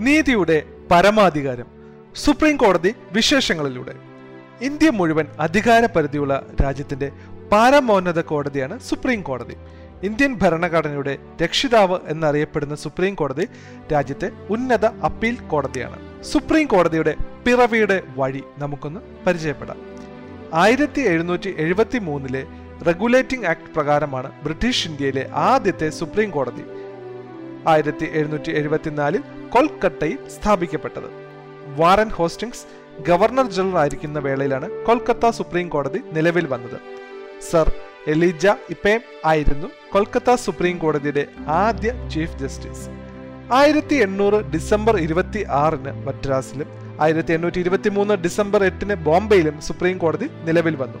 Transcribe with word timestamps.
നീതിയുടെ 0.00 0.62
പരമാധികാരം. 0.90 1.66
സുപ്രീം 2.16 2.56
കോടതി 2.56 2.94
വിശേഷങ്ങളിലൂടെ. 3.12 3.92
ഇന്ത്യ 4.60 4.90
മുഴുവൻ 4.90 5.26
അധികാര 5.40 5.86
പരിധിയുള്ള 5.86 6.46
രാജ്യത്തിന്റെ 6.64 7.12
പരമോന്നത 7.52 8.20
കോടതിയാണ് 8.20 8.78
സുപ്രീം 8.78 9.22
കോടതി 9.22 9.56
ഇന്ത്യൻ 10.02 10.34
ഭരണഘടനയുടെ 10.34 11.18
രക്ഷിതാവ് 11.42 11.98
എന്നറിയപ്പെടുന്ന 12.08 12.74
സുപ്രീം 12.74 13.14
കോടതി 13.14 13.48
രാജ്യത്തെ 13.92 14.30
ഉന്നത 14.50 14.86
അപ്പീൽ 14.86 15.34
കോടതിയാണ്. 15.34 16.22
സുപ്രീം 16.22 16.66
കോടതിയുടെ 16.66 17.14
പിറവിയുടെ 17.46 18.02
വഴി 18.16 18.42
നമുക്കൊന്ന് 18.58 19.00
പരിചയപ്പെടാം. 19.26 19.76
ആയിരത്തി 20.54 21.00
എഴുന്നൂറ്റി 21.00 21.54
എഴുപത്തി 21.58 21.98
മൂന്നിലെ 21.98 22.46
റെഗുലേറ്റിംഗ് 22.86 23.46
ആക്ട് 23.46 23.74
പ്രകാരമാണ് 23.74 24.42
ബ്രിട്ടീഷ് 24.42 24.88
ഇന്ത്യയിലെ 24.88 25.30
ആദ്യത്തെ 25.34 25.90
സുപ്രീം 25.90 26.30
കോടതി 26.30 26.79
ആയിരത്തി 27.68 28.04
എഴുന്നൂറ്റി 28.04 28.50
എഴുപത്തിനാലിൽ 28.50 29.22
കൊൽക്കത്തയിൽ 29.54 30.18
സ്ഥാപിക്കപ്പെട്ടത്. 30.34 31.08
വാറൻ 31.76 32.08
ഹോസ്റ്റിംഗ്സ് 32.08 32.66
ഗവർണർ 33.08 33.50
ജനറൽ 33.50 33.78
ആയിരിക്കുന്ന 33.78 34.18
വേളയിലാണ് 34.18 34.84
കൊൽക്കത്ത 34.86 35.30
സുപ്രീം 35.30 35.68
കോടതി 35.68 36.00
നിലവിൽ 36.12 36.46
വന്നത്. 36.46 36.78
സർ 37.50 37.72
എലിജ 38.06 38.46
ഇപ്പേം 38.70 39.00
ആയിരുന്നു 39.24 39.68
കൊൽക്കത്ത 39.92 40.34
സുപ്രീം 40.34 40.78
കോടതിയുടെ 40.78 41.26
ആദ്യ 41.46 42.08
ചീഫ് 42.12 42.38
ജസ്റ്റിസ്. 42.42 42.86
ആയിരത്തി 43.52 43.94
എണ്ണൂറ് 43.94 44.38
ഡിസംബർ 44.54 44.96
ഇരുപത്തി 44.96 45.44
ആറിന് 45.48 45.92
മദ്രാസിലും 46.06 46.68
ആയിരത്തി 47.00 47.32
എണ്ണൂറ്റി 47.32 47.60
ഇരുപത്തി 47.60 47.88
മൂന്ന് 47.88 48.14
ഡിസംബർ 48.14 48.64
എട്ടിന് 48.64 48.94
ബോംബെയിലും 48.94 49.60
സുപ്രീം 49.60 49.98
കോടതി 49.98 50.30
നിലവിൽ 50.44 50.76
വന്നു. 50.76 51.00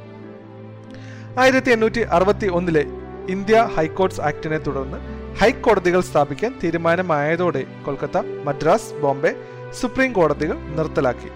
ആയിരത്തി 1.38 1.70
എണ്ണൂറ്റി 1.70 2.00
അറുപത്തി 2.00 2.46
ഒന്നിലെ 2.46 2.84
ഇന്ത്യ 3.28 3.68
ഹൈക്കോർട്സ് 3.76 4.20
ആക്ടിനെ 4.20 4.58
തുടർന്ന് 4.58 5.19
ഹൈക്കോടതികൾ 5.38 6.00
സ്ഥാപിക്കാൻ 6.08 6.52
തീരുമാനമായതോടെ 6.62 7.62
കൊൽക്കത്ത 7.84 8.18
മദ്രാസ് 8.46 8.94
ബോംബെ 9.02 9.30
സുപ്രീം 9.78 10.10
കോടതികൾ 10.18 10.56
നിർത്തലാക്കി. 10.78 11.30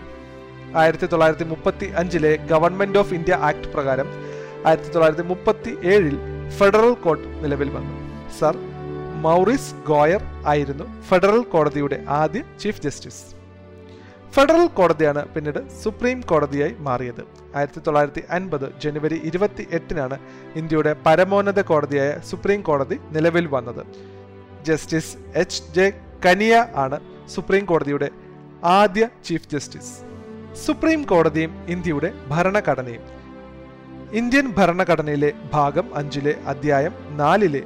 ആയിരത്തി 0.83 1.07
തൊള്ളായിരത്തി 1.07 1.47
മുപ്പത്തി 1.53 1.87
അഞ്ചിലെ 2.01 2.33
ഗവൺമെന്റ് 2.53 2.99
ഓഫ് 3.03 3.15
ഇന്ത്യ 3.19 3.35
ആക്ട് 3.49 3.71
പ്രകാരം 3.75 4.09
ആയിരത്തി 4.69 4.91
തൊള്ളായിരത്തി 4.95 5.27
മുപ്പത്തി 5.33 5.73
ഏഴിൽ 5.95 6.17
ഫെഡറൽ 6.59 6.95
കോർട്ട് 7.05 7.29
നിലവിൽ 7.45 7.71
വന്നു. 7.77 7.97
സർ 8.39 8.57
മൗറിസ് 9.27 9.75
ഗോയർ 9.91 10.23
ആയിരുന്നു 10.53 10.87
ഫെഡറൽ 11.09 11.43
കോടതിയുടെ 11.55 11.99
ആദ്യ 12.21 12.43
ചീഫ് 12.63 12.83
ജസ്റ്റിസ്. 12.87 13.23
ഫെഡറൽ 14.35 14.67
കോടതിയാണ് 14.67 15.29
പിന്നീട് 15.29 15.69
സുപ്രീം 15.83 16.21
കോടതിയായി 16.21 16.75
മാറിയത്. 16.79 17.21
ആയിരത്തി 17.57 17.81
തൊള്ളായിരത്തി 17.81 18.23
അൻപത് 18.31 18.81
ജനുവരി 18.81 19.21
ഇരുപത്തി 19.25 19.67
എട്ടിനാണ് 19.71 20.19
ഇന്ത്യയുടെ 20.57 20.97
പരമോന്നത 21.07 21.61
കോടതിയായ 21.61 22.19
സുപ്രീം 22.31 22.63
കോടതി 22.63 23.01
നിലവിൽ 23.11 23.47
വന്നത്. 23.47 23.87
Justice 24.65 25.17
H. 25.35 25.63
ജെ. 25.75 25.93
കനിയ 26.27 26.67
ആണ് 26.75 27.01
സുപ്രീം 27.29 27.65
കോടതിയുടെ 27.65 28.11
ആദ്യ 28.65 29.09
ചീഫ് 29.25 29.49
ജസ്റ്റിസ്. 29.53 29.95
സുപ്രീം 30.67 31.03
കോടതിയും 31.03 31.67
ഇന്ത്യയുടെ 31.69 32.13
ഭരണഘടനയും. 32.29 33.03
ഇന്ത്യൻ 34.13 34.53
ഭരണഘടനയിലെ 34.59 35.33
ഭാഗം 35.53 35.95
അഞ്ചിലെ 35.95 36.35
അധ്യായം 36.47 36.95
നാലിലെ 37.17 37.63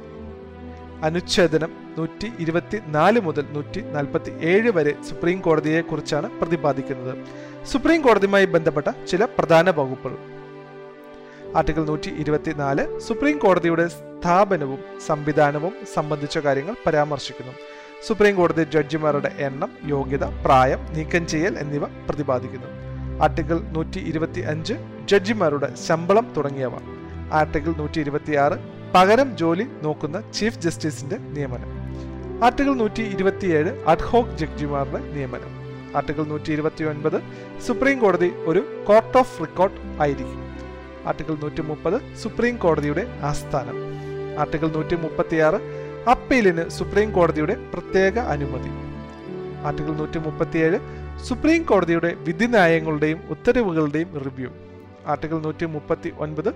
അനുച്ഛേദനം 1.03 1.71
നൂറ്റി 1.97 2.31
ഇരുപത്തി 2.39 2.77
നാല് 2.87 3.19
മുതൽ 3.19 3.45
നൂറ്റി 3.51 3.81
നാൽപ്പത്തി 3.81 4.31
ഏഴ് 4.41 4.71
വരെ 4.71 4.95
സുപ്രീം 5.09 5.41
കോടതിയെ 5.41 5.81
കുറിച്ചാണ് 5.81 6.39
പ്രതിപാദിക്കുന്നത്. 6.39 7.17
സുപ്രീം 7.65 8.01
കോടതിയുമായി 8.01 8.45
ബന്ധപ്പെട്ട 8.45 8.87
ചില 9.07 9.25
പ്രധാന 9.25 9.69
വകുപ്പുകൾ. 9.69 10.17
ആർട്ടിക്കിൾ 11.55 11.85
നൂറ്റി 11.85 12.09
ഇരുപത്തിനാല് 12.09 12.99
സുപ്രീം 12.99 13.37
കോടതിയുടെ 13.37 13.87
സ്ഥാപനവും 13.87 14.79
സംവിധാനവും 15.07 15.73
സംബന്ധിച്ച 15.93 16.37
കാര്യങ്ങൾ 16.37 16.75
പരാമർശിക്കുന്നു. 16.85 17.53
സുപ്രീം 18.07 18.35
കോടതി 18.35 18.63
ജഡ്ജിമാരുടെ 18.63 19.31
എണ്ണം 19.39 19.71
യോഗ്യത 19.85 20.23
പ്രായം 20.23 20.93
നീക്കം 20.93 21.27
ചെയ്യൽ 21.27 21.57
എന്നിവ 21.57 21.85
പ്രതിപാദിക്കുന്നു. 21.85 22.67
ആർട്ടിക്കിൾ 23.23 23.59
നൂറ്റി 23.59 23.99
ഇരുപത്തി 23.99 24.41
അഞ്ച് 24.41 24.73
ജഡ്ജിമാരുടെ 25.05 25.75
ശമ്പളം 25.75 26.33
തുടങ്ങിയവ. 26.37 26.71
ആർട്ടിക്കിൾ 27.31 27.73
നൂറ്റി 27.77 27.99
ഇരുപത്തി 27.99 28.35
ആറ് 28.35 28.59
പകരം 28.95 29.37
ജോലി 29.37 29.65
നോക്കുന്ന 29.83 30.31
ചീഫ് 30.31 30.59
ജസ്റ്റിസിന്റെ 30.59 31.17
നിയമനം. 31.17 31.78
ആർട്ടിക്കിൾ 32.45 32.73
നൂറ്റി 32.73 33.03
ഇരുപത്തിയേഴ് 33.13 33.71
അഡ്ഹോക് 33.91 34.35
ജഡ്ജിമാരുടെ 34.39 34.99
നിയമനം. 35.15 35.51
ആർട്ടിക്കിൾ 35.97 36.23
നൂറ്റി 36.23 36.51
ഇരുപത്തി 36.55 36.83
ഒൻപത് 36.83 37.17
സുപ്രീം 37.65 37.97
കോടതി 37.99 38.29
ഒരു 38.49 38.61
കോർട്ട് 38.87 39.17
ഓഫ് 39.21 39.41
റെക്കോർഡ് 39.41 39.81
ആയിരിക്കും. 40.03 40.39
ആർട്ടിക്കിൾ 41.09 41.35
നൂറ്റി 41.43 41.61
മുപ്പത് 41.61 41.97
സുപ്രീം 42.21 42.57
കോടതിയുടെ 42.57 43.03
ആസ്ഥാനം. 43.29 43.77
ആർട്ടിക്കിൾ 44.43 44.69
നൂറ്റി 44.77 44.95
മുപ്പത്തിയാറ് 44.95 45.59
അപ്പീലിന് 46.13 46.65
സുപ്രീം 46.77 47.11
കോടതിയുടെ 47.11 47.57
പ്രത്യേക 47.73 48.17
അനുമതി. 48.35 48.71
ആർട്ടിക്കിൾ 49.67 49.93
നൂറ്റി 50.01 50.19
മുപ്പത്തിയേഴ് 50.27 50.79
സുപ്രീം 51.27 51.63
കോടതിയുടെ 51.63 52.13
വിധിന്യായങ്ങളുടെയും 52.27 53.21
ഉത്തരവുകളുടെയും 53.35 54.11
റിവ്യൂ. 54.25 54.49
ആർട്ടിക്കിൾ 55.11 55.37
നൂറ്റി 55.47 55.65
മുപ്പത്തി 55.75 56.09
ഒൻപത് 56.17 56.51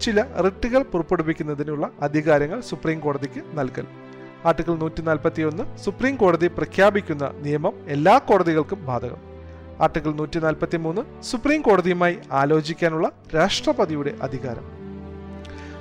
ചില 0.00 0.20
റിട്ടുകൾ 0.44 0.82
പുറപ്പെടുവിക്കുന്നതിനുള്ള 0.92 1.90
അധികാരങ്ങൾ 2.00 2.60
സുപ്രീം 2.60 3.00
കോടതിക്ക് 3.00 3.42
നൽകൽ. 3.60 3.86
ആർട്ടിക്കിൾ 4.48 4.74
നൂറ്റി 4.76 5.02
നാൽപ്പത്തി 5.02 5.42
ഒന്ന് 5.42 5.78
സുപ്രീം 5.78 6.16
കോടതി 6.16 6.46
പ്രഖ്യാപിക്കുന്ന 6.46 7.30
നിയമം 7.44 7.74
എല്ലാ 7.88 8.18
കോടതികൾക്കും 8.18 8.86
ബാധകം. 8.86 9.20
ആർട്ടിക്കിൾ 9.80 10.12
നൂറ്റി 10.12 10.38
നാൽപ്പത്തി 10.38 10.76
മൂന്ന് 10.76 11.22
സുപ്രീം 11.24 11.62
കോടതിയുമായി 11.62 12.16
ആലോചിക്കാനുള്ള 12.32 13.12
രാഷ്ട്രപതിയുടെ 13.34 14.14
അധികാരം. 14.22 14.66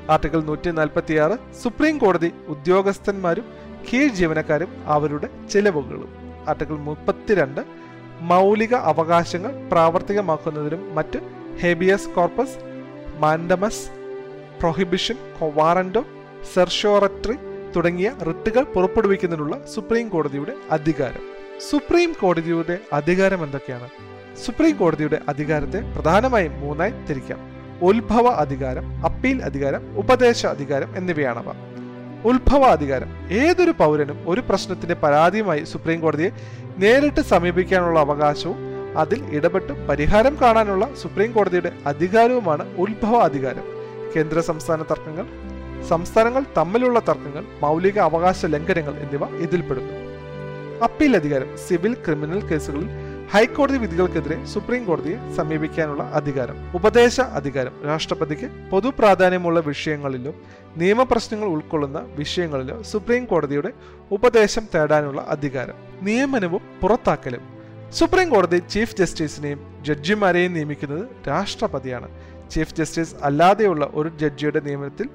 ആർട്ടിക്കിൾ 0.09 0.41
നൂറ്റി 0.43 0.71
നാൽപ്പത്തി 0.71 1.15
ആറ് 1.15 1.37
സുപ്രീം 1.63 1.97
കോടതി 1.97 2.31
ഉദ്യോഗസ്ഥന്മാരും 2.47 3.45
കീഴ് 3.87 4.09
ജീവനക്കാരും 4.09 4.71
അവരുടെ 4.85 5.29
ചെലവുകളും. 5.51 6.09
ആർട്ടിക്കിൾ 6.47 6.77
മുപ്പത്തിരണ്ട് 6.89 7.61
മൗലിക 8.31 8.75
അവകാശങ്ങൾ 8.75 9.69
പ്രാവർത്തികമാക്കുന്നതിനും 9.69 10.95
മറ്റ് 10.95 11.19
habeas 11.61 12.09
corpus 12.09 12.57
mandamus 13.19 13.85
prohibition 14.59 15.17
quo warranto 15.39 16.03
certiorari 16.53 17.37
തുടങ്ങിയ 17.75 18.13
റിട്ടുകൾ 18.27 18.63
പുറപ്പെടുവിക്കുന്നതിനുള്ള 18.63 19.65
സുപ്രീം 19.75 20.09
കോടതിയുടെ 20.09 20.53
അധികാരം. 20.71 21.23
സുപ്രീം 21.69 22.13
കോടതിയുടെ 22.21 22.77
അധികാരം 22.93 23.43
എന്തൊക്കെയാണ്? 23.43 23.89
സുപ്രീം 24.45 24.77
കോടതിയുടെ 24.77 25.19
അധികാരത്തെ 25.29 25.81
പ്രധാനമായും 25.95 26.59
മൂന്നായി 26.59 26.93
തിരിക്കാം. 27.09 27.39
ഉത്ഭവ 27.81 28.27
അധികാരം 28.27 29.05
അപ്പീൽ 29.05 29.43
അധികാരം 29.43 29.97
ഉപദേശ 29.97 30.45
അധികാരം 30.45 30.97
എന്നിവയാണവ. 30.97 31.53
ഉത്ഭവ 32.25 32.63
അധികാരം 32.63 33.27
ഏതൊരു 33.31 33.71
പൗരനും 33.71 34.29
ഒരു 34.29 34.41
പ്രശ്നത്തിന്റെ 34.41 34.95
പരാതിയുമായി 34.95 35.63
സുപ്രീം 35.63 36.01
കോടതിയെ 36.01 36.29
നേരിട്ട് 36.77 37.21
സമീപിക്കാനുള്ള 37.21 37.99
അവകാശവും 37.99 38.57
അതിൽ 38.97 39.23
ഇടപെട്ട് 39.35 39.87
പരിഹാരം 39.87 40.37
കാണാനുള്ള 40.41 40.89
സുപ്രീം 41.01 41.31
കോടതിയുടെ 41.31 41.71
അധികാരവുമാണ് 41.85 42.77
ഉത്ഭവ 42.77 43.15
അധികാരം. 43.15 43.63
കേന്ദ്ര 44.15 44.39
സംസ്ഥാന 44.39 44.81
തർക്കങ്ങൾ 44.81 45.25
സംസ്ഥാനങ്ങൾ 45.89 46.43
തമ്മിലുള്ള 46.57 46.99
തർക്കങ്ങൾ 46.99 47.43
മൗലിക 47.61 47.99
അവകാശ 47.99 48.45
ലംഘനങ്ങൾ 48.45 48.93
എന്നിവ 48.95 49.25
ഇതിൽപ്പെടുന്നു 49.45 49.95
അപ്പീൽ 50.83 51.15
അധികാരം 51.15 51.57
സിവിൽ 51.57 51.93
ക്രിമിനൽ 51.93 52.39
കേസുകളിൽ 52.49 52.89
ഹൈക്കോടതി 53.33 53.77
വിധികൾക്കെതിരെ 53.77 54.45
സുപ്രീം 54.45 54.85
കോടതിയെ 54.85 55.17
സമീപിക്കാനുള്ള 55.35 56.03
അധികാരം 56.03 56.57
ഉപദേശ 56.75 57.19
അധികാരം 57.19 57.73
രാഷ്ട്രപതിക്ക് 57.85 58.47
പൊതു 58.71 58.89
പ്രാധാന്യമുള്ള 58.99 59.59
വിഷയങ്ങളിലോ 59.59 60.33
നിയമപ്രശ്നങ്ങൾ 60.77 61.47
ഉൾക്കൊള്ളുന്ന 61.47 61.99
വിഷയങ്ങളിലും 62.15 62.83
സുപ്രീം 62.83 63.25
കോടതിയുടെ 63.25 63.71
ഉപദേശം 64.11 64.65
തേടാനുള്ള 64.75 65.21
അധികാരം 65.21 65.75
നിയമനവും 66.01 66.61
പുറത്താക്കലും. 66.81 67.43
സുപ്രീം 67.91 68.29
കോടതി 68.29 68.57
ചീഫ് 68.69 68.95
ജസ്റ്റിസിനെയും 68.95 69.81
ജഡ്ജിമാരെയും 69.81 70.53
നിയമിക്കുന്നത് 70.53 71.07
രാഷ്ട്രപതിയാണ്. 71.27 72.09
ചീഫ് 72.51 72.75
ജസ്റ്റിസ് 72.75 73.15
അല്ലാതെയുള്ള 73.23 73.89
ഒരു 73.93 74.09
ജഡ്ജിയുടെ 74.21 74.59
നിയമനത്തിൽ 74.59 75.09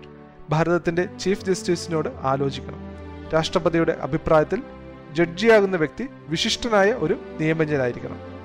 ഭാരതത്തിന്റെ 0.51 1.09
ചീഫ് 1.21 1.45
ജസ്റ്റിസിനോട് 1.45 2.09
ആലോചിക്കണം. 2.23 2.81
രാഷ്ട്രപതിയുടെ 3.35 3.93
അഭിപ്രായത്തിൽ 3.93 4.63
ജഡ്ജിയാകുന്ന 5.13 5.77
വ്യക്തി 5.77 6.09
വിശിഷ്ടനായ 6.29 6.93
ഒരു 6.93 7.21
നിയമജ്ഞനായിരിക്കണം. 7.41 8.37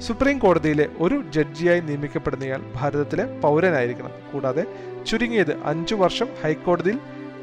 സുപ്രീം 0.00 0.38
കോടതിയിലെ 0.38 0.88
ഒരു 0.98 1.22
ജഡ്ജിയായി 1.22 1.80
നിയമിക്കപ്പെടുന്നയാൾ 1.80 2.62
ഭാരതത്തിലെ 2.74 3.40
പൗരനായിരിക്കണം. 3.40 4.10
കൂടാതെ 4.32 4.66
ചുരുങ്ങിയത് 5.06 5.62
അഞ്ചു 5.64 5.94
വർഷം 5.94 6.28
ഹൈക്കോടതിയിൽ 6.44 6.98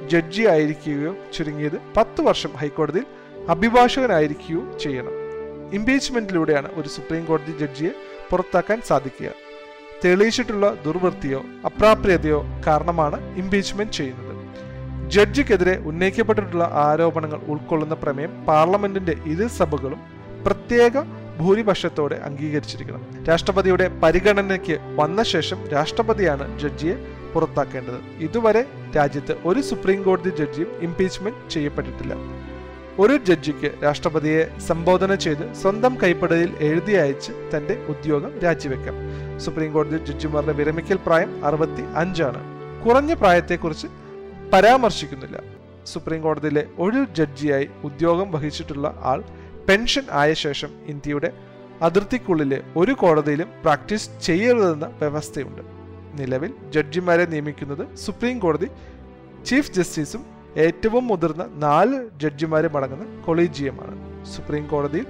ജഡ്ജി 0.08 0.44
ആയിരിക്കുകയോ 0.44 1.16
ചുരുങ്ങിയത് 1.34 1.82
പത്ത് 1.98 2.22
വർഷം 2.22 2.50
ഹൈക്കോടതിയിൽ 2.54 3.06
അഭിഭാഷകനായിരിക്കുകയോ 3.50 4.78
ചെയ്യണം. 4.78 5.12
ഇംപീച്ച്മെന്റിലൂടെയാണ് 5.74 6.70
ഒരു 6.74 6.90
സുപ്രീം 6.90 7.26
കോടതി 7.26 7.52
ജഡ്ജിയെ 7.58 7.92
പുറത്താക്കാൻ 8.30 8.82
സാധിക്കുക. 8.82 9.45
തെളിയിച്ചിട്ടുള്ള 10.04 10.78
ദുർവൃത്തിയോ 10.86 11.42
അപ്രാപ്യതയോ 11.66 12.46
കാരണമാണ് 12.68 13.36
ഇംപീച്ച്മെന്റ് 13.36 13.94
ചെയ്യുന്നത്. 13.94 14.34
ജഡ്ജിക്കെതിരെ 15.10 15.78
ഉന്നയിക്കപ്പെട്ടിട്ടുള്ള 15.78 16.70
ആരോപണങ്ങൾ 16.74 17.40
ഉൾക്കൊള്ളുന്ന 17.48 17.94
പ്രമേയം 17.94 18.46
പാർലമെന്റിന്റെ 18.46 19.16
ഇരു 19.26 19.48
സഭകളും 19.48 20.00
പ്രത്യേക 20.46 21.02
ഭൂരിപക്ഷത്തോടെ 21.40 22.16
അംഗീകരിച്ചിരിക്കണം. 22.16 23.02
രാഷ്ട്രപതിയുടെ 23.30 23.88
പരിഗണനയ്ക്ക് 24.04 24.78
വന്ന 24.96 25.24
ശേഷം 25.24 25.68
രാഷ്ട്രപതിയാണ് 25.68 26.60
ജഡ്ജിയെ 26.60 26.96
പുറത്താക്കേണ്ടത്. 27.34 28.00
ഇതുവരെ 28.20 28.66
രാജ്യത്ത് 28.96 29.38
ഒരു 29.46 29.62
സുപ്രീം 29.62 30.04
കോടതി 30.04 30.30
ജഡ്ജിയും 30.30 30.68
ഇംപീച്ച്മെന്റ് 30.82 31.52
ചെയ്യപ്പെട്ടിട്ടില്ല. 31.52 32.14
ഒരു 33.00 33.18
ജഡ്ജിക്ക് 33.18 33.84
രാഷ്ട്രപതിയെ 33.84 34.58
സംബോധന 34.60 35.16
ചെയ്ത് 35.16 35.54
സ്വന്തം 35.54 35.98
കൈപ്പടയിൽ 36.04 36.52
എഴുതി 36.60 36.94
അയച്ച് 36.94 37.32
തന്റെ 37.54 37.86
ഉദ്യോഗം 37.88 38.40
രാജിവെക്കാം. 38.40 38.96
സുപ്രീം 39.40 39.74
കോടതി 39.74 39.98
ജഡ്ജിമാരുടെ 40.06 40.54
വിരമിക്കൽ 40.54 41.00
പ്രായം 41.06 41.46
അറുപത്തി 41.46 41.84
അഞ്ചാണ്. 41.96 42.42
കുറഞ്ഞ 42.86 43.14
പ്രായത്തെക്കുറിച്ച് 43.14 43.88
പരാമർശിക്കുന്നില്ല. 44.54 45.44
സുപ്രീം 45.86 46.22
കോടതിയിലെ 46.22 46.68
ഒരു 46.80 47.06
ജഡ്ജിയായി 47.18 47.70
ഉദ്യോഗം 47.84 48.32
വഹിച്ചിട്ടുള്ള 48.32 49.00
ആൾ 49.04 49.24
പെൻഷൻ 49.70 50.06
ആയ 50.12 50.34
ശേഷം 50.34 50.70
ഇന്ത്യയുടെ 50.86 51.34
അതിർത്തിക്കുള്ളിലെ 51.82 52.64
ഒരു 52.76 52.92
കോടതിയിലും 52.92 53.50
പ്രാക്ടീസ് 53.64 54.10
ചെയ്യരുതെന്ന 54.24 54.86
വ്യവസ്ഥയുണ്ട്. 54.86 55.62
നിലവിൽ 56.20 56.54
ജഡ്ജിമാരെ 56.70 57.26
നിയമിക്കുന്നത് 57.26 57.96
സുപ്രീം 57.96 58.40
കോടതി 58.40 58.70
ചീഫ് 59.46 59.72
ജസ്റ്റിസും 59.72 60.35
ഏറ്റവും 60.64 61.08
മുതിർന്ന 61.08 61.44
നാല് 61.64 61.98
ജഡ്ജിമാരും 62.22 62.74
അടങ്ങുന്ന 62.78 63.06
കൊളീജിയമാണ്. 63.26 63.96
സുപ്രീം 64.34 64.64
കോടതിയിൽ 64.72 65.08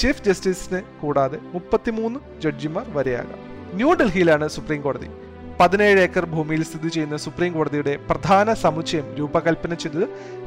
ചീഫ് 0.00 0.24
ജസ്റ്റിസിനെ 0.26 0.80
കൂടാതെ 1.00 1.38
മുപ്പത്തിമൂന്ന് 1.54 2.18
ജഡ്ജിമാർ 2.44 2.86
വരെയാകാം. 2.96 3.40
ന്യൂഡൽഹിയിലാണ് 3.78 4.46
സുപ്രീം 4.56 4.80
കോടതി. 4.82 5.08
പതിനേഴ് 5.60 6.00
ഏക്കർ 6.06 6.24
ഭൂമിയിൽ 6.34 6.62
സ്ഥിതി 6.62 6.88
ചെയ്യുന്ന 6.88 7.16
സുപ്രീം 7.16 7.52
കോടതിയുടെ 7.52 7.94
പ്രധാന 8.08 8.54
സമുച്ചയം 8.64 9.06
രൂപകൽപ്പന 9.18 9.74
ചെയ്തത് 9.74 10.06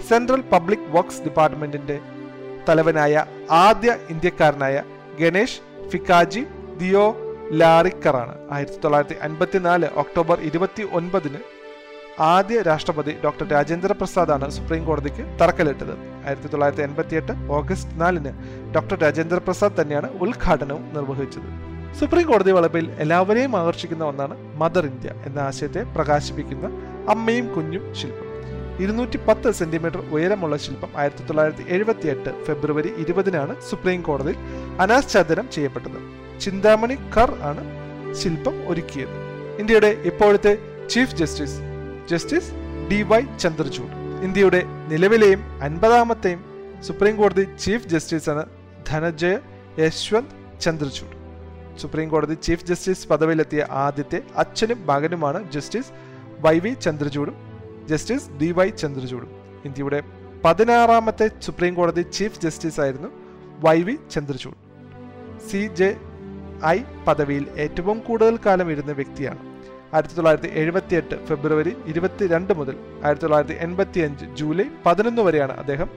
സെൻട്രൽ 0.09 0.41
പബ്ലിക് 0.53 0.89
വർക്ക്സ് 0.95 1.23
ഡിപ്പാർട്ട്മെന്റിന്റെ 1.23 1.97
തലവനായ 2.67 3.25
ആദ്യ 3.65 3.91
ഇന്ത്യക്കാരനായ 4.09 4.75
ഗണേഷ് 5.19 5.61
ഫിക്കാജി 5.91 6.43
ദിയോ 6.77 7.05
ലാറിക്കറാണ് 7.51 8.33
ആയിരത്തി 8.51 8.79
തൊള്ളായിരത്തി 8.83 9.17
അൻപത്തിനാല് 9.27 9.87
ഒക്ടോബർ 9.95 10.39
ഇരുപത്തി 10.39 10.83
ഒൻപതിന് 10.91 11.39
ആദ്യ 12.27 12.61
രാഷ്ട്രപതി 12.67 13.13
ഡോക്ടർ 13.23 13.45
രാജേന്ദ്ര 13.55 13.91
പ്രസാദാണ് 13.99 14.45
സുപ്രീം 14.55 14.81
കോടതിക്ക് 14.87 15.23
തറക്കല്ലിട്ടത്. 15.41 15.91
ആയിരത്തി 16.25 16.49
തൊള്ളായിരത്തി 16.53 16.83
എൺപത്തി 16.85 17.15
എട്ട് 17.19 17.33
ഓഗസ്റ്റ് 17.57 17.93
നാലിന് 18.01 18.31
ഡോക്ടർ 18.75 18.97
രാജേന്ദ്ര 19.03 19.37
പ്രസാദ് 19.45 19.77
തന്നെയാണ് 19.81 20.07
ഉദ്ഘാടനവും 20.23 20.83
നിർവഹിച്ചത്. 20.95 21.47
സുപ്രീം 21.99 22.25
കോടതി 22.31 22.51
വളപ്പിൽ 22.57 22.85
എല്ലാവരെയും 23.03 23.53
ആകർഷിക്കുന്ന 23.59 24.03
ഒന്നാണ് 24.11 24.35
മദർ 24.61 24.85
ഇന്ത്യ 24.91 25.11
എന്ന 25.27 25.39
ആശയത്തെ 25.39 25.83
പ്രകാശിപ്പിക്കുന്ന 25.95 26.65
അമ്മയും 27.13 27.47
കുഞ്ഞും 27.55 27.85
ശില്പം. 28.01 28.25
ഇരുന്നൂറ്റി 28.83 29.19
പത്ത് 29.27 29.49
സെന്റിമീറ്റർ 29.59 30.01
ഉയരമുള്ള 30.15 30.57
ശില്പം 30.65 30.91
ആയിരത്തി 30.99 31.23
തൊള്ളായിരത്തി 31.29 31.63
എഴുപത്തി 31.75 32.07
എട്ട് 32.15 32.33
ഫെബ്രുവരി 32.47 32.91
ഇരുപതിനാണ് 33.05 33.55
സുപ്രീം 33.69 34.01
കോടതിയിൽ 34.01 34.37
അനാച്ഛാദനം 34.83 35.47
ചെയ്യപ്പെട്ടത്. 35.55 35.99
ചിന്താമണി 36.45 36.97
കർ 37.17 37.31
ആണ് 37.51 37.63
ശില്പം 38.21 38.55
ഒരുക്കിയത്. 38.73 39.17
ഇന്ത്യയുടെ 39.63 39.91
ഇപ്പോഴത്തെ 40.11 40.53
chief 40.93 41.17
justice 41.21 41.59
justice 42.09 42.51
D 42.89 42.99
Y 43.09 43.21
Chandrachud. 43.43 43.93
ഇന്ത്യയുടെ 44.25 44.61
നിലവിലെയും 44.91 45.41
അൻപതാമത്തെയും 45.65 46.41
സുപ്രീം 46.87 47.15
കോടതി 47.19 47.43
ചീഫ് 47.63 47.89
ജസ്റ്റിസാണ് 47.93 48.43
ധനജയ 48.89 49.33
യശ്വന്ത് 49.79 50.35
ചന്ദ്രചൂഡ്. 50.63 51.15
സുപ്രീം 51.81 52.07
കോടതി 52.09 52.35
ചീഫ് 52.45 52.65
ജസ്റ്റിസ് 52.69 53.07
പദവിയിലെത്തിയ 53.07 53.61
ആദ്യത്തെ 53.85 54.19
അച്ഛനും 54.43 54.79
മകനുമാണ് 54.87 55.51
ജസ്റ്റിസ് 55.51 55.91
വൈ 56.45 56.55
വി 56.59 56.71
ചന്ദ്രചൂഡും 56.85 57.35
ജസ്റ്റിസ് 57.91 58.29
ഡി 58.41 58.49
വൈ 58.51 58.67
ചന്ദ്രചൂഡും. 58.81 59.31
ഇന്ത്യയുടെ 59.65 59.99
പതിനാറാമത്തെ 60.45 61.27
സുപ്രീം 61.45 61.73
കോടതി 61.73 62.05
ചീഫ് 62.17 62.41
ജസ്റ്റിസ് 62.45 62.81
ആയിരുന്നു 62.81 63.09
Y 63.65 63.77
V 63.87 63.95
Chandrachud. 64.15 64.57
C 65.49 65.61
J 65.79 65.89
I 66.65 66.77
പദവിയിൽ 67.07 67.45
ഏറ്റവും 67.65 67.99
കൂടുതൽ 67.99 68.37
കാലം 68.45 68.71
ഇരുന്ന 68.71 68.91
വ്യക്തിയാണ് 68.99 69.48
ആയിരത്തി 69.93 70.15
തൊള്ളായിരത്തി 70.15 70.49
എഴുപത്തി 70.61 70.95
എട്ട് 70.95 71.15
ഫെബ്രുവരി 71.27 71.75
ഇരുപത്തിരണ്ട് 71.87 72.53
മുതൽ 72.59 72.75
ആയിരത്തി 73.03 73.25
തൊള്ളായിരത്തി 73.25 73.55
എൺപത്തി 73.65 73.99
അഞ്ച് 73.99 74.25
ജൂലൈ 74.39 74.65
പതിനൊന്ന് 74.85 75.21
വരെയാണ് 75.21 75.53
അദ്ദേഹം 75.61 75.89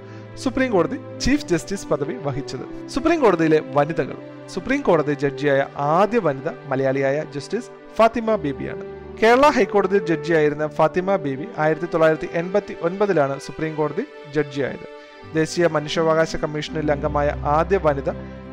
സുപ്രീം 0.42 0.70
കോടതി 0.72 0.98
ചീഫ് 1.24 1.46
ജസ്റ്റിസ് 1.46 1.86
പദവി 1.86 2.14
വഹിച്ചത്. 2.26 2.88
സുപ്രീം 2.94 3.20
കോടതിയിലെ 3.20 3.62
വനിതകൾ 3.74 4.16
സുപ്രീം 4.54 4.80
കോടതി 4.80 5.14
ജഡ്ജിയായ 5.14 5.66
ആദ്യ 5.76 6.18
വനിത 6.18 6.48
മലയാളിയായ 6.70 7.24
ജസ്റ്റിസ് 7.34 7.70
ഫാത്തിമ 7.98 8.36
ബീബിയാണ്. 8.36 8.84
കേരള 9.22 9.46
ഹൈക്കോടതി 9.56 9.98
ജഡ്ജിയായിരുന്ന 9.98 10.66
ഫാത്തിമ 10.66 11.16
ബീബി 11.16 11.48
ആയിരത്തി 11.58 11.86
തൊള്ളായിരത്തി 11.86 12.28
എൺപത്തി 12.34 12.76
ഒൻപതിലാണ് 12.82 13.40
സുപ്രീം 13.40 13.74
കോടതി 13.74 14.06
ജഡ്ജിയായത്. 14.36 14.86
ദേശീയ 15.34 15.66
മനുഷ്യാവകാശ 15.66 16.36
കമ്മീഷനിൽ 16.36 16.90
അംഗമായ 16.92 17.28
ആദ്യ 17.58 17.76
വനിത 17.76 18.10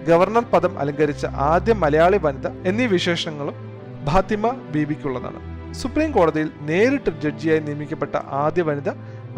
ഗവർണർ 0.09 0.43
പദം 0.53 0.79
അലങ്കരിച്ച 0.79 1.25
ആദ്യ 1.25 1.73
മലയാളി 1.73 2.19
വനിത 2.27 2.47
എന്നീ 2.69 2.85
വിശേഷങ്ങളും 2.85 3.68
ഫാത്തിമ 4.07 4.49
ബീബിക്കുള്ളതാണ്. 4.73 5.39
സുപ്രീം 5.73 6.11
കോടതിയിൽ 6.11 6.49
നേരിട്ട് 6.69 7.09
ജഡ്ജിയായി 7.23 7.59
നിയമിക്കപ്പെട്ട 7.59 8.15
ആദ്യ 8.15 8.61
വനിത 8.61 8.89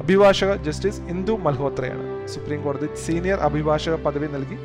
അഭിഭാഷക 0.02 0.52
ജസ്റ്റിസ് 0.56 1.02
ഇന്ദു 1.14 1.32
മൽഹോത്രയാണ്. 1.32 2.28
സുപ്രീം 2.28 2.64
കോടതി 2.64 2.88
സീനിയർ 3.06 3.40
അഭിഭാഷക 3.40 3.96
പദവി 4.06 4.28
നൽകി 4.36 4.58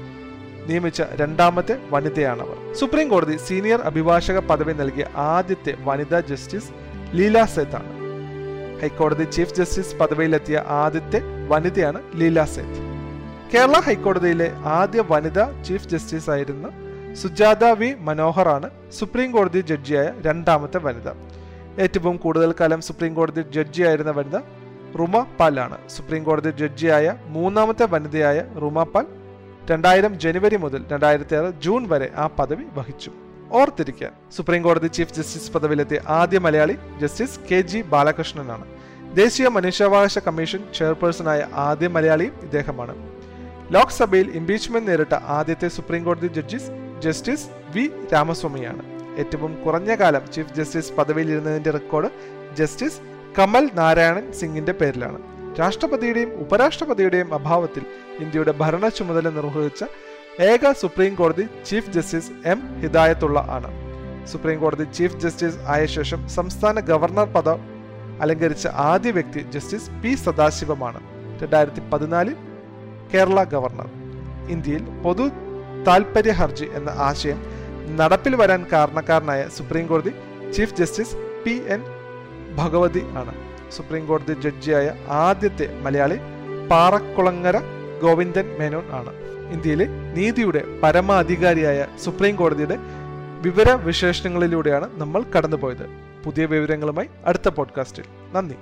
നിയമിച്ച 0.69 1.03
രണ്ടാമത്തെ 1.21 1.75
വനിതയാണ് 1.91 2.41
അവർ 2.41 2.75
സുപ്രീം 2.75 3.09
കോടതി 3.09 3.37
സീനിയർ 3.37 3.81
അഭിഭാഷക 3.81 4.39
പദവി 4.39 4.73
നൽകിയ 4.73 5.07
ആദ്യത്തെ 5.17 5.73
വനിതാ 5.89 6.21
ജസ്റ്റിസ് 6.21 6.71
ലീല 7.17 7.45
സേത്ത് 7.45 7.77
ആണ് 7.77 7.93
ഹൈക്കോടതി 8.81 9.25
ചീഫ് 9.25 9.55
ജസ്റ്റിസ് 9.55 9.97
പദവിയിലെത്തിയ 9.97 10.57
ആദ്യത്തെ 10.69 11.21
വനിതയാണ് 11.49 12.01
ലീല 12.15 12.45
സേത്ത്. 12.45 12.81
കേരള 13.55 13.77
ഹൈക്കോടതിയിലെ 13.87 14.49
ആദ്യ 14.65 15.05
വനിതാ 15.11 15.63
ചീഫ് 15.69 15.89
ജസ്റ്റിസ് 15.89 16.31
ആയിരുന്ന 16.31 16.67
സുജാത 17.21 17.65
വി 17.81 17.89
മനോഹറാണ് 18.07 18.69
സുപ്രീം 18.99 19.29
കോടതി 19.35 19.61
ജഡ്ജിയായ 19.71 20.09
രണ്ടാമത്തെ 20.27 20.79
വനിത. 20.87 21.09
ഏറ്റവും 21.85 22.17
കൂടുതൽ 22.25 22.51
കാലം 22.61 22.81
സുപ്രീം 22.87 23.13
കോടതി 23.19 23.43
ജഡ്ജിയായിരുന്ന 23.57 24.13
വനിത 24.19 24.37
റുമ 24.99 25.17
പാൽ 25.39 25.55
ആണ് 25.65 25.77
സുപ്രീം 25.95 26.23
കോടതി 26.29 26.51
ജഡ്ജിയായ 26.61 27.07
മൂന്നാമത്തെ 27.37 27.87
വനിതയായ 27.95 28.39
റുമ 28.63 28.83
പാൽ 28.95 29.07
രണ്ടായിരം 29.71 30.13
ജനുവരി 30.23 30.59
മുതൽ 30.65 30.81
രണ്ടായിരത്തി 30.93 31.35
ആറ് 31.39 31.49
ജൂൺ 31.65 31.83
വരെ 31.93 32.09
ആ 32.23 32.27
പദവി 32.39 32.67
വഹിച്ചു. 32.79 33.11
ഓർത്തിരിക്കാൻ 33.59 34.13
സുപ്രീം 34.37 34.63
കോടതി 34.67 34.89
ചീഫ് 34.97 35.15
ജസ്റ്റിസ് 35.19 35.53
പദവിയിലെത്തിയ 35.55 35.99
ആദ്യ 36.21 36.39
മലയാളി 36.47 36.77
ജസ്റ്റിസ് 37.03 37.41
കെ 37.51 37.61
ജി 37.71 37.81
ബാലകൃഷ്ണനാണ്. 37.93 38.67
ദേശീയ 39.21 39.49
മനുഷ്യാവകാശ 39.59 40.19
കമ്മീഷൻ 40.27 40.63
ചെയർപേഴ്സണായ 40.79 41.43
ആദ്യ 41.67 41.89
മലയാളിയും 41.97 42.35
ഇദ്ദേഹമാണ്. 42.47 42.95
ലോക്സഭയിൽ 43.77 44.29
ഇംപീച്ച്മെന്റ് 44.41 44.89
നേരിട്ട 44.91 45.15
ആദ്യത്തെ 45.37 45.69
സുപ്രീം 45.77 46.03
കോടതി 46.05 46.29
ജഡ്ജിസ് 46.39 46.71
ജസ്റ്റിസ് 47.01 47.47
വി 47.75 47.91
രാമസ്വാമിയാണ്. 48.13 48.83
ഏറ്റവും 49.19 49.63
കുറഞ്ഞ 49.63 49.95
കാലം 49.95 50.33
ചീഫ് 50.33 50.55
ജസ്റ്റിസ് 50.55 50.93
പദവിയിലിരുന്നതിന്റെ 50.93 51.71
റെക്കോർഡ് 51.71 52.11
ജസ്റ്റിസ് 52.55 52.99
കമൽ 53.39 53.71
നാരായണൻ 53.75 54.33
സിംഗിന്റെ 54.33 54.73
പേരിലാണ്. 54.73 55.19
രാഷ്ട്രപതിയുടെയും 55.61 56.29
ഉപരാഷ്ട്രപതിയുടെയും 56.29 57.35
അഭാവത്തിൽ 57.35 57.85
ഇന്ത്യയുടെ 58.21 58.53
ഭരണ 58.53 58.89
ചുമതല 58.89 59.29
നിർവഹിച്ച 59.29 59.85
ഏക 60.41 60.73
സുപ്രീം 60.73 61.15
കോടതി 61.15 61.49
ചീഫ് 61.67 61.91
ജസ്റ്റിസ് 61.91 62.49
എം 62.49 62.81
ഹിദായത്തുള്ള 62.81 63.47
ആണ്. 63.51 63.71
സുപ്രീം 64.27 64.61
കോടതി 64.61 64.85
ചീഫ് 64.85 65.17
ജസ്റ്റിസ് 65.17 65.59
ആയ 65.67 65.87
ശേഷം 65.87 66.29
സംസ്ഥാന 66.29 66.81
ഗവർണർ 66.81 67.29
പദം 67.29 67.61
അലങ്കരിച്ച 68.23 68.67
ആദ്യ 68.67 69.11
വ്യക്തി 69.11 69.39
ജസ്റ്റിസ് 69.39 69.91
പി 69.91 70.15
സദാശിവമാണ്. 70.15 71.01
രണ്ടായിരത്തി 71.43 71.81
പതിനാലിൽ 71.81 72.37
കേരള 73.15 73.43
ഗവർണർ 73.45 73.91
ഇന്ത്യയിൽ 74.49 75.03
പൊതു 75.03 75.46
താൽപര്യ 75.87 76.33
ഹർജി 76.33 76.65
എന്ന 76.75 76.91
ആശയം 76.91 77.43
നടപ്പിൽ 77.97 78.37
വരാൻ 78.37 78.67
കാരണക്കാരനായ 78.73 79.49
സുപ്രീം 79.57 79.87
കോടതി 79.87 80.13
chief 80.53 80.77
justice 80.77 81.17
P 81.17 81.51
N 81.51 81.83
Bhagwati 82.57 83.03
ആണ്. 83.05 83.35
സുപ്രീം 83.73 84.07
കോടതി 84.07 84.33
ജഡ്ജിയായ 84.41 84.93
ആദ്യത്തെ 85.09 85.79
മലയാളി 85.83 86.19
പാറക്കുളങ്ങര 86.71 87.57
ഗോവിന്ദൻ 88.03 88.57
മേനോൻ 88.59 88.93
ആണ്. 88.93 89.15
ഇന്ത്യയിലെ 89.53 89.87
നീതിയുടെ 89.87 90.65
പരമാധികാരിയായ 90.83 91.87
സുപ്രീം 92.05 92.37
കോടതിയുടെ 92.37 92.77
വിവര 93.41 93.73
വിശേഷണങ്ങളിലൂടെയാണ് 93.73 95.01
നമ്മൾ 95.01 95.25
കടന്നുപോയത്. 95.37 95.87
പുതിയ 96.25 96.47
വിവരങ്ങളുമായി 96.47 97.09
അടുത്ത 97.27 97.49
പോഡ്കാസ്റ്റിൽ. 97.49 98.05
നന്ദി. 98.33 98.57